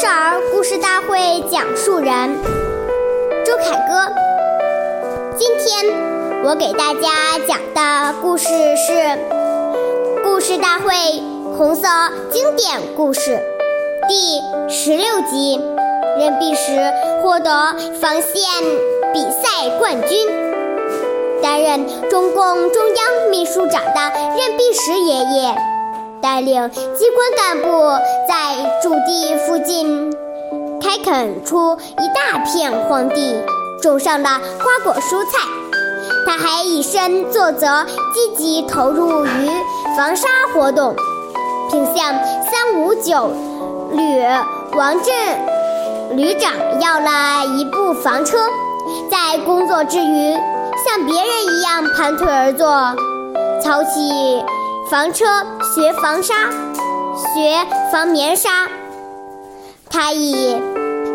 [0.00, 1.18] 少儿故事大会
[1.50, 2.38] 讲述人
[3.44, 4.12] 周凯歌，
[5.36, 5.92] 今天
[6.44, 8.46] 我给大家讲的故事
[8.76, 8.92] 是
[10.22, 10.94] 《故事大会
[11.56, 11.88] 红色
[12.30, 13.20] 经典故事》
[14.06, 14.40] 第
[14.72, 15.60] 十六集，
[16.20, 16.78] 任弼时
[17.20, 17.50] 获得
[18.00, 18.44] 防线
[19.12, 20.28] 比赛冠军。
[21.42, 24.00] 担任中共中央秘书长的
[24.38, 25.77] 任弼时爷爷。
[26.20, 27.90] 带领机关干部
[28.28, 30.12] 在驻地附近
[30.80, 33.42] 开垦出一大片荒地，
[33.80, 35.38] 种上了瓜果蔬菜。
[36.26, 39.50] 他还以身作则，积极投入于
[39.96, 40.94] 防沙活动，
[41.70, 43.32] 并向三五九
[43.92, 44.22] 旅
[44.76, 48.38] 王震旅长要了一部房车，
[49.10, 50.32] 在工作之余
[50.86, 52.68] 像别人一样盘腿而坐，
[53.60, 54.42] 操起。
[54.90, 55.26] 房车
[55.74, 56.34] 学防沙，
[57.34, 58.48] 学防棉纱。
[59.90, 60.56] 他以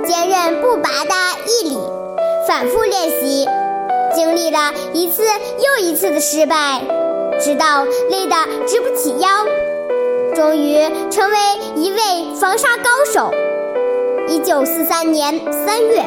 [0.05, 1.15] 坚韧不拔的
[1.47, 1.77] 毅力
[2.47, 3.47] 反复练习，
[4.15, 6.81] 经历了一次又一次的失败，
[7.41, 8.35] 直到累得
[8.67, 9.27] 直不起腰，
[10.35, 10.77] 终于
[11.09, 11.37] 成为
[11.75, 11.97] 一位
[12.35, 13.33] 防沙高手。
[14.27, 16.03] 一九四三年三月，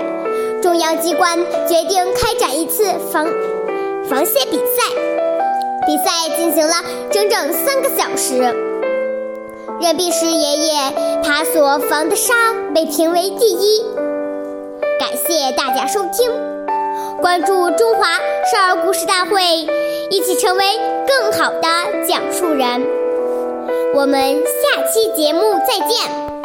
[0.63, 1.37] 中央机关
[1.67, 3.27] 决定开展一次防
[4.09, 5.36] 防蟹比赛。
[5.87, 6.05] 比赛
[6.37, 6.75] 进行了
[7.13, 8.37] 整整三个小时，
[9.81, 10.73] 任弼时爷爷
[11.23, 12.35] 他所防的沙
[12.75, 13.85] 被评为第一。
[14.99, 16.29] 感谢大家收听，
[17.21, 18.19] 关注中华
[18.53, 19.41] 少儿故事大会，
[20.11, 20.65] 一起成为
[21.07, 21.69] 更好的
[22.09, 22.85] 讲述人。
[23.95, 26.36] 我们下期节目再见。